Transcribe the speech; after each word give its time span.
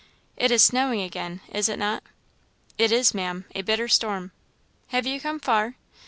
It 0.35 0.49
is 0.49 0.63
snowing 0.63 0.99
again, 1.01 1.41
is 1.51 1.69
it 1.69 1.77
not?" 1.77 2.01
"It 2.75 2.91
is, 2.91 3.13
Maam 3.13 3.45
a 3.53 3.61
bitter 3.61 3.87
storm." 3.87 4.31
"Have 4.87 5.05
you 5.05 5.21
come 5.21 5.39
far?" 5.39 5.75